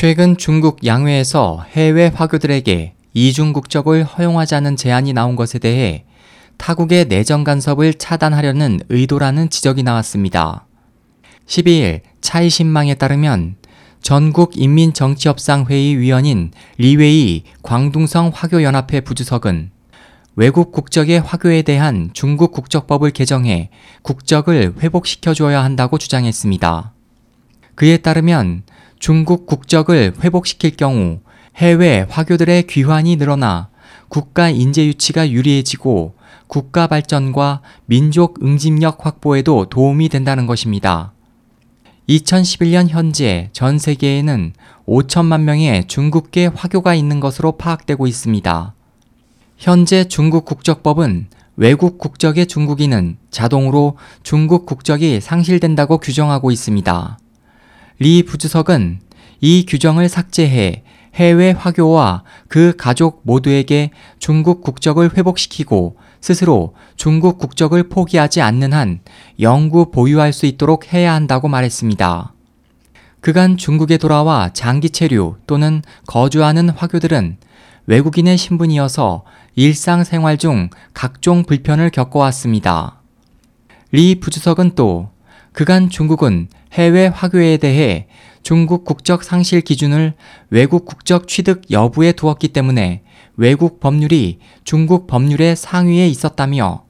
[0.00, 6.06] 최근 중국 양회에서 해외 화교들에게 이중 국적을 허용하자는 제안이 나온 것에 대해
[6.56, 10.64] 타국의 내정 간섭을 차단하려는 의도라는 지적이 나왔습니다.
[11.46, 13.56] 12일 차이신망에 따르면
[14.00, 19.70] 전국 인민정치협상회의 위원인 리웨이 광둥성 화교연합회 부주석은
[20.34, 23.68] 외국 국적의 화교에 대한 중국 국적법을 개정해
[24.00, 26.94] 국적을 회복시켜줘야 한다고 주장했습니다.
[27.74, 28.62] 그에 따르면
[29.00, 31.20] 중국 국적을 회복시킬 경우
[31.56, 33.70] 해외 화교들의 귀환이 늘어나
[34.08, 36.14] 국가 인재 유치가 유리해지고
[36.46, 41.14] 국가 발전과 민족 응집력 확보에도 도움이 된다는 것입니다.
[42.10, 44.52] 2011년 현재 전 세계에는
[44.86, 48.74] 5천만 명의 중국계 화교가 있는 것으로 파악되고 있습니다.
[49.56, 57.18] 현재 중국 국적법은 외국 국적의 중국인은 자동으로 중국 국적이 상실된다고 규정하고 있습니다.
[58.02, 58.98] 리 부주석은
[59.42, 68.40] 이 규정을 삭제해 해외 화교와 그 가족 모두에게 중국 국적을 회복시키고 스스로 중국 국적을 포기하지
[68.40, 69.00] 않는 한
[69.38, 72.32] 영구 보유할 수 있도록 해야 한다고 말했습니다.
[73.20, 77.36] 그간 중국에 돌아와 장기 체류 또는 거주하는 화교들은
[77.84, 79.24] 외국인의 신분이어서
[79.56, 83.02] 일상생활 중 각종 불편을 겪어왔습니다.
[83.92, 85.10] 리 부주석은 또
[85.52, 88.06] 그간 중국은 해외 화교에 대해
[88.42, 90.14] 중국 국적 상실 기준을
[90.50, 93.02] 외국 국적 취득 여부에 두었기 때문에
[93.36, 96.84] 외국 법률이 중국 법률의 상위에 있었다며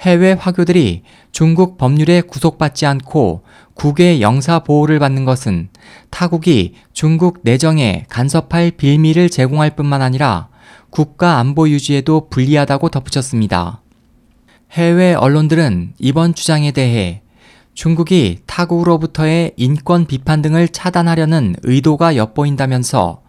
[0.00, 3.42] 해외 화교들이 중국 법률에 구속받지 않고
[3.74, 5.68] 국외 영사 보호를 받는 것은
[6.10, 10.48] 타국이 중국 내정에 간섭할 빌미를 제공할 뿐만 아니라
[10.90, 13.82] 국가 안보 유지에도 불리하다고 덧붙였습니다.
[14.72, 17.23] 해외 언론들은 이번 주장에 대해
[17.74, 23.20] 중국이 타국으로부터의 인권 비판 등을 차단하려는 의도가 엿보인다면서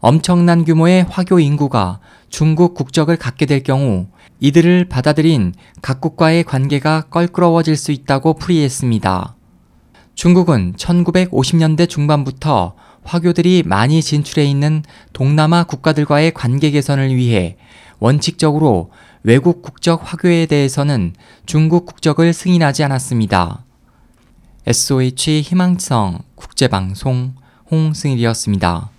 [0.00, 4.06] 엄청난 규모의 화교 인구가 중국 국적을 갖게 될 경우
[4.40, 9.34] 이들을 받아들인 각국과의 관계가 껄끄러워질 수 있다고 풀이했습니다.
[10.14, 14.82] 중국은 1950년대 중반부터 화교들이 많이 진출해 있는
[15.14, 17.56] 동남아 국가들과의 관계 개선을 위해
[17.98, 18.90] 원칙적으로
[19.22, 21.14] 외국 국적 화교에 대해서는
[21.46, 23.65] 중국 국적을 승인하지 않았습니다.
[24.68, 27.34] SOH 희망성 국제방송
[27.70, 28.95] 홍승일이었습니다.